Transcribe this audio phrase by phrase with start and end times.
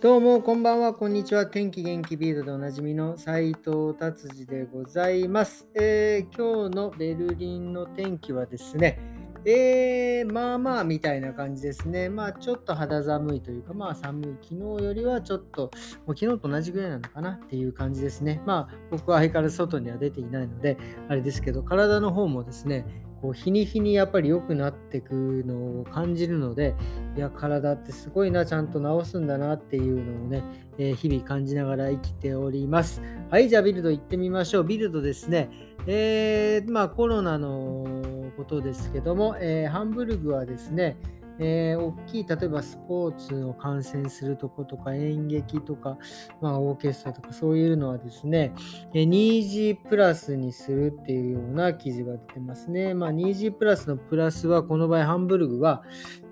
[0.00, 1.44] どうも、こんばんは、こんにちは。
[1.44, 8.98] 天気元気ビールでおなじみの斉藤達治でございます、えー、今日のベルリンの天気はですね、
[9.44, 12.08] えー、まあまあみたいな感じですね。
[12.08, 14.36] まあちょっと肌寒いというか、まあ寒い。
[14.42, 15.70] 昨日よりはちょっと、
[16.06, 18.40] もう昨日と同じぐらいなのかなっていう感じですね。
[18.46, 20.78] まあ僕は相変わらず外には出ていないので、
[21.08, 22.86] あれですけど、体の方もですね、
[23.20, 25.12] こう日に日にやっぱり良くなっていく
[25.46, 26.74] のを感じるので、
[27.16, 30.42] いや、体ってすごいな、ちゃんと治すんだなっていうのをね、
[30.78, 33.02] えー、日々感じながら生きております。
[33.30, 34.64] はい、じゃあビルド行ってみましょう。
[34.64, 35.50] ビルドですね、
[35.86, 40.96] えー、まあコロナのことですけども、えー、ハンブルグはですね、
[41.40, 45.96] えー、大きい、例えばスポーツを観戦するとことか演劇とか、
[46.42, 48.52] まあ、オーケストラとかそういうのはですね、
[48.92, 52.92] え 2G プラスにするっていうような記事が出てますね。
[52.92, 55.82] まあ、2G プラスのプラスは、この場合ハンブルグは、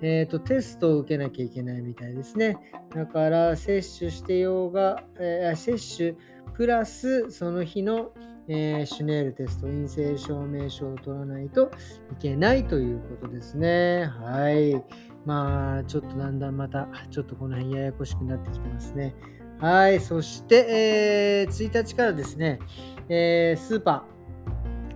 [0.02, 2.58] えーと、テストを受けなきゃいけないみたいですね。
[2.94, 6.14] だから、接種してようが、えー、接種
[6.54, 8.12] プラスその日の
[8.48, 11.70] えー、シュネールテスト、陰性証明書を取らないと
[12.12, 14.06] いけないということですね。
[14.06, 14.82] はい。
[15.28, 19.14] まあ、ちょっとだんだんまた、ちょっとこの辺ややこしくなってきてますね。
[19.60, 20.00] はい。
[20.00, 22.58] そして、えー、1日からですね、
[23.10, 24.06] えー、スーパ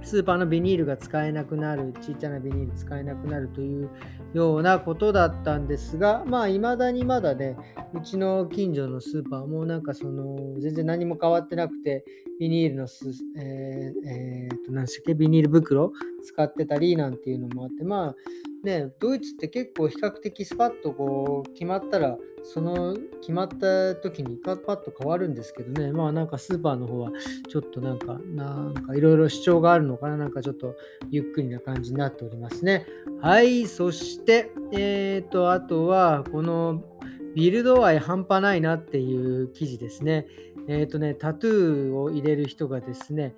[0.01, 3.91] ー、スーパーのビニールが使えなくなる、ちっちゃなビニール使えなくなるという
[4.33, 7.59] ようなことだったんですが、まあ、未だにまだね、
[7.93, 12.07] うちの近所のスーパーもなんかその、全然何も変わってなくて、
[12.41, 13.05] ビニールのす、
[13.37, 15.93] えー、えー、と、何でしたっけ、ビニール袋
[16.25, 18.17] 使ってたりなんていうのもあって、まあ、
[18.63, 25.93] ね、ドイツって結構比較的スパッとこう決まったらその決まった時にパッと変わるんですけどね。
[25.93, 27.11] まあなんかスーパーの方は
[27.49, 30.17] ちょっとなんかなんかいろいろ主張があるのかな。
[30.17, 30.77] なんかちょっと
[31.11, 32.87] ゆっくりな感じになっておりますね。
[33.21, 36.83] はいそしてえっ、ー、とあとはこの
[37.35, 40.27] ビルド愛半端ないなっていう記事ですね。
[40.69, 43.35] えっ、ー、とねタトゥーを入れる人がですね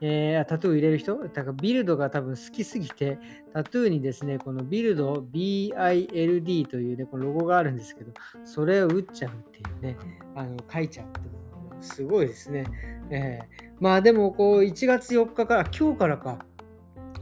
[0.00, 1.16] えー、タトゥー入れる人？
[1.16, 3.18] だからビルドが多分好きすぎて、
[3.52, 8.12] タトゥーにですね、このビルド、BILD というね、このロゴがあるんですけど、
[8.44, 9.96] それを打っちゃうっていうね、
[10.34, 11.20] あの書いちゃうって
[11.80, 12.64] すごいですね。
[13.10, 16.44] えー、まあでも、こう、1月4日から、今日からか、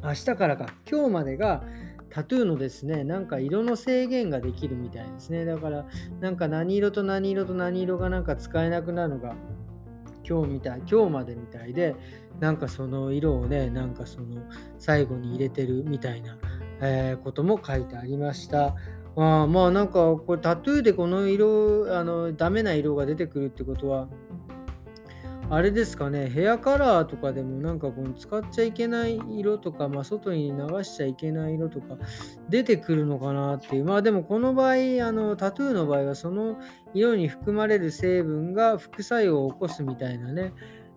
[0.02, 1.62] 明日からか、今日までが、
[2.10, 5.44] タトゥーのですね、なんか色の制限ができるみたいですね。
[5.44, 5.84] だから、
[6.20, 9.34] なんか何色と何色と何色がなんか使えなくなるのが
[10.28, 11.94] 今日みたい、今日までみたいで、
[12.40, 14.42] なんかその色をね、なんかその
[14.78, 16.36] 最後に入れてるみたいな、
[16.80, 18.74] えー、ことも書いてありました。
[19.16, 24.08] あまあなんかこれタトゥーでこの色、あのダメな色が出てくるってことは、
[25.54, 31.96] あれですかね、ヘアカラーとかでもなんかこの使っちゃいけない色とか、まあ、外に流しちゃいけない色とか
[32.48, 33.84] 出てくるのかなっていう。
[33.84, 36.58] まあでもこの場合、あのタトゥーの場合はその
[36.92, 40.52] 色に含まれる成分が副作用を起こすみたいなね、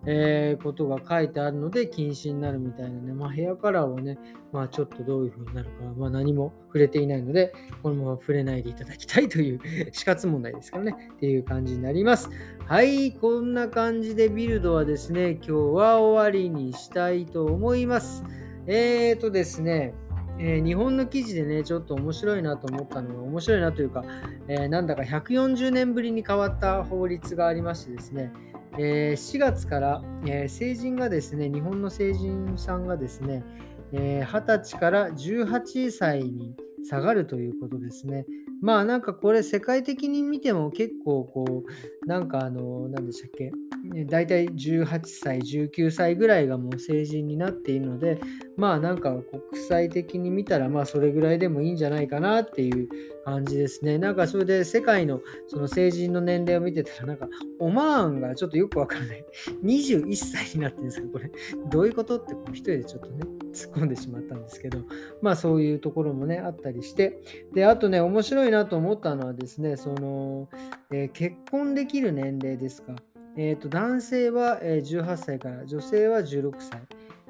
[0.06, 4.18] えー、ことが書いてあるので禁止になるみたいなね、まあ、ヘアカラーをね、
[4.52, 9.60] まあ、ちょっとどういう風になるか、まあ、何も触れていないので、このまま触れないでいただきたいという
[9.92, 12.30] 死活問題ですからね、っていう感じになります。
[12.66, 18.24] はい、こんな感じでビルドはですね、今日は終わりにしたいと思います。
[18.66, 19.94] えーとですね、
[20.38, 24.04] えー、日本の記事でね、ちょっと面白いなと思ったのが、面白いなというか、
[24.46, 28.32] えー、なんだか140年ぶりに変わった法律がありましてですね、
[28.78, 33.44] えー、4月から、えー、成人がですね、日本の成人さんがですね、
[33.92, 38.24] えー、20歳から18歳に下がるということですね。
[38.60, 41.64] まあなんかこれ世界的に見ても結構こ
[42.04, 43.52] うなんかあの何でしたっけ？
[44.06, 48.20] 大体18歳19歳ぐらいがもう成人になっているので
[48.56, 52.88] まあなんか国際的に見たらまあそれぐらいでもいいんじゃないかなっていう
[53.24, 53.98] 感じですね。
[53.98, 57.28] なんかそれで世界のその成人の年齢を見てたらなんか
[57.60, 59.24] オマーンがちょっとよくわからない。
[59.64, 61.30] 21歳になってるんですけどこれ。
[61.70, 63.20] どういうことって一人でちょっとね
[63.52, 64.78] 突っ込んでしまったんですけど
[65.22, 67.20] まあそういうところもねあったりして。
[67.54, 70.48] であとね面白いなと思ったのはですねその、
[70.90, 72.94] えー、結婚できる年齢ですか。
[73.40, 76.82] えーと、男性は18歳から女性は16歳、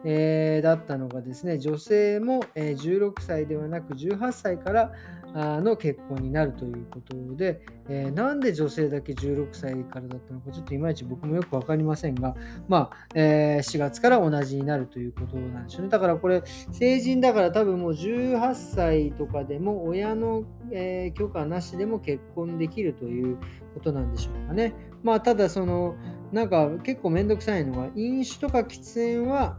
[0.05, 4.93] えー、だったのがですね女性も16歳ではなく18歳から
[5.35, 7.61] の結婚になるということで、
[7.91, 12.35] えー、なんで女性だけ16歳からだったのかちょっといまいち僕もよく分かりませんが、
[12.69, 23.37] まあえー、4月から同じになるということなんでしょうねだからこれ成人だから多分もう18歳とかでも親の、えー、許可なしでも結婚できるという
[23.75, 24.73] ことなんでしょうかね。
[25.03, 25.97] まあただその
[26.33, 29.59] なんか結構めんどくさいのが飲酒とか喫煙は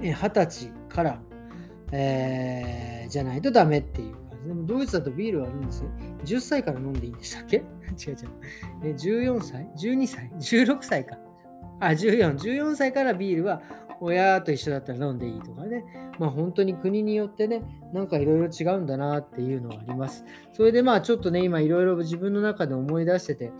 [0.00, 1.20] 20歳から、
[1.92, 4.54] えー、じゃないとダメっていう感じですね。
[4.66, 5.90] ドイツだとビールはあるんですよ。
[6.24, 7.56] 10歳から飲んでいいんでしたっけ？
[7.58, 7.64] 違う
[8.10, 8.16] 違う。
[8.84, 11.18] え14歳 ?12 歳 ?16 歳か。
[11.80, 12.38] あ、14。
[12.38, 13.62] 14歳からビールは
[14.00, 15.84] 親と一緒だったら飲んでいいとかね。
[16.18, 17.62] まあ本当に国によってね、
[17.92, 20.24] なんかいろいろ違うんだなっていうのはあります。
[20.52, 23.52] それでまあちょっとね、今いろいろ自分の中で思い出してて、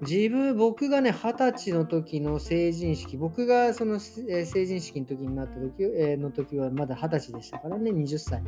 [0.00, 8.42] 自分、僕がね、二十歳の時の成人式、僕がその、えー、成人式の時になった時,、えー、の時はまだ二十歳でしたからね、20歳。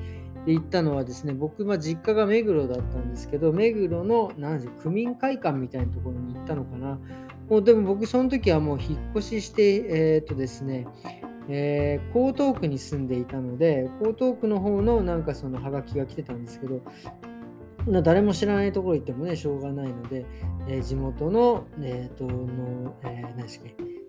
[0.46, 7.00] で行ったのはですね、僕は実家が目黒だったんですけど、目黒の、何で区民会館みたいなところに行ったのかな。
[7.48, 10.86] もうでも僕、その時はもう引っ越しして、えー、とですね、
[11.48, 16.80] えー、江東区に住んでいたので、江東区の方のなんかそのハガキが来てたんですけど、
[18.02, 20.26] 誰も知らないところ行ってもね、しょうがないので、
[20.68, 23.62] えー、地元の、えーとのえー、何でしっ、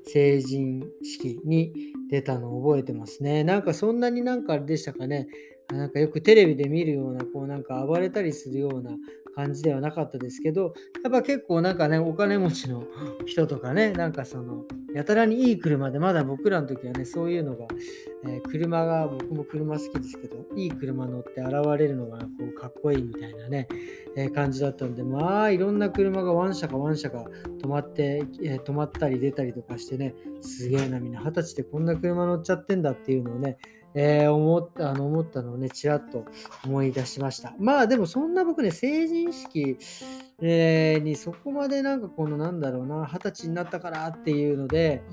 [0.06, 1.74] 成人式に
[2.10, 3.44] 出たのを覚えてますね。
[3.44, 5.28] なんかそんなになんかあれでしたかね、
[5.70, 8.92] なんかよくテレビで見るような、こうなんか暴れたりするような
[9.36, 10.74] 感じではなかったですけど、
[11.04, 12.84] やっぱ結構なんかね、お金持ちの
[13.26, 17.66] 人とかね、なんかその、やたらにいい車で、まだ僕らの時はね、そういうのが、
[18.26, 23.68] えー、車が、僕も車好きですけど、いい車乗って現れるのがこうかっこいいみたいなね、
[24.18, 27.26] えー、感じだったんで、まあ、いろんな車がワン車かワン車か
[27.62, 33.58] 止まって、えー、止まったり出たりとかしてね、すげえな、みんな二十歳でこんな車乗っちゃってんだっていうのをね、
[33.94, 36.26] えー、思ったあの思ったのをね、ちらっと
[36.66, 37.54] 思い出しました。
[37.60, 39.78] まあでもそんな僕ね、成人式、
[40.42, 45.04] えー、にそこまでなんかこのなんだろうな、二十歳になったからっていうので、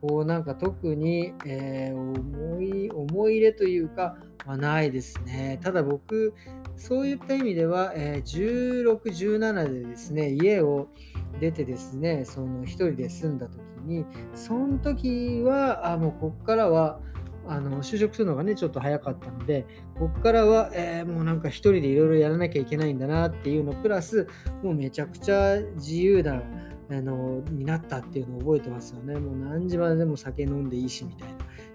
[0.00, 4.16] こうなんか特に、えー、思い思い入れというか、
[4.46, 5.58] まあ、ないですね。
[5.62, 6.34] ただ僕、
[6.76, 10.88] そういった意味では、えー、16、17でですね、家を
[11.40, 14.04] 出てですね、その一人で住んだ時に、
[14.34, 17.00] その時は、あもうこっからは、
[17.48, 19.66] あの就職するのがねちょっと早かったので
[19.98, 24.26] ここからは、えー、もうなんか一人でいろいろやらなきゃいけないんだなっていうのプラス
[24.62, 26.42] もうめちゃくちゃ自由な
[26.88, 29.18] あのになったっていうのを覚えてますよね。
[29.18, 31.34] もう何時まででも酒飲んでいいしみたいな。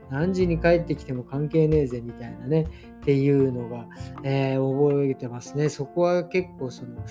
[0.09, 2.67] 何時に帰ってきても関係ねえぜみたいなね。
[3.01, 3.87] っていうのが、
[4.23, 5.69] えー、覚えてますね。
[5.69, 7.03] そこは結構その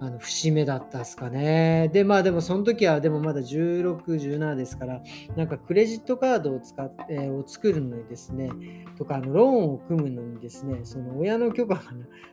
[0.00, 1.88] あの節目だったですかね。
[1.92, 5.00] で、まあでもその時はでもまだ16、17ですから、
[5.36, 8.50] なんかクレジットカードを使って、えー、を作るのにですね、
[8.98, 11.82] とかあのローンを組むのにですね、その親の許可が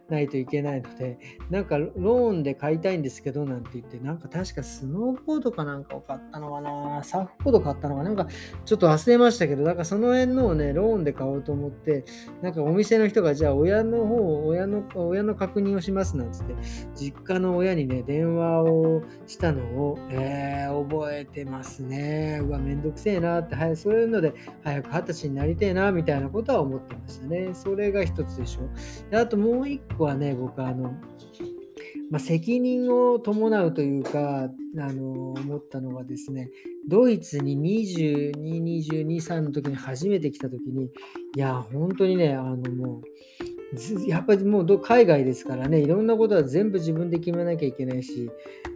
[0.10, 1.20] ないといけないので、
[1.50, 8.28] なんかローンで買いたいんですけどなんて言って、なんか確かスノーボードかなんかを買ったのかな、サーフボード買ったのかなんか
[8.66, 12.06] ちょっと忘れましたけど、なんかその辺のをね、ローンで買おうと思って、
[12.42, 16.56] なんかお店の人がじゃあ親の方、親の親の確認をしますなんつって、
[16.96, 22.40] 実家の親にね、電話をしたのを、えー、覚えてますね。
[22.42, 24.34] うわ、めんどくせえなって、はい、そういうので、
[24.64, 27.52] 早く二十歳になりてえな、みたいなことは思ってましたね。
[27.54, 28.62] それが一つでしょ。
[29.10, 30.94] であともう一個はね、僕、あの、
[32.12, 36.50] まあ、責任を伴うというか、あの思ったのがですね、
[36.88, 40.90] ドイツに22、22、3の時に初めて来た時に、い
[41.36, 43.02] や、本当にね、あのもう、
[44.08, 48.30] やっぱりもう海外ですからね、いろんなことは全部自分で決めなきゃいけないし、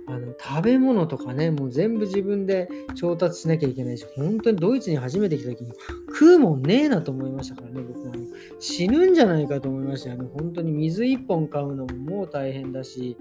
[0.07, 5.71] あの食べ物とかね、もう全部自分で調達しなきゃいけないし、本当にドイツに初めて来た時に
[6.09, 8.13] 食うもんねえなと思いましたからね、僕は。
[8.59, 10.29] 死ぬんじゃないかと思いましたよね。
[10.37, 13.17] 本当に水1本買うのももう大変だし、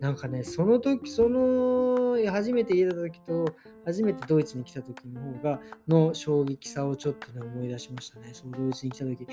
[0.00, 8.30] なんかね、その時、その初めて家出た時と、初めてドイツに来た時の方が、の衝撃さをちょっとね、思い出しましたね。
[8.32, 9.26] そのドイツに来た時、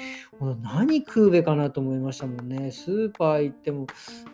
[0.62, 2.72] 何食うべかなと思いましたもんね。
[2.72, 3.88] スーパー行っても、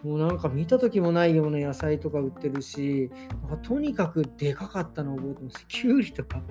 [0.03, 5.67] もうなんか見た時もないような野菜とか売ってるし、なんかとにかくでかかったの覚えてます。
[5.67, 6.41] きゅうりとか、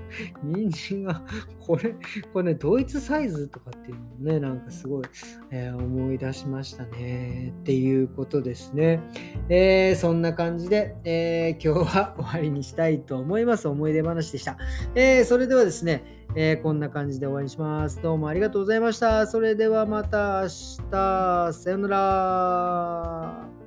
[0.43, 1.23] 人参が、
[1.59, 1.95] これ、
[2.33, 5.05] これね、ドイツサイズとかっていうのもね、なんかすごい、
[5.51, 7.55] えー、思い出しましたね。
[7.61, 9.01] っていうことですね。
[9.49, 13.69] えー、そんな感じで、えー、今日は終わりにしたいと思います。
[13.69, 14.59] 思い出話でした。
[14.95, 18.01] えそれではですね、えこんな感じで終わりにします。
[18.01, 19.27] どうもありがとうございました。
[19.27, 20.49] それではまた明
[20.91, 21.53] 日。
[21.53, 23.60] さよなら。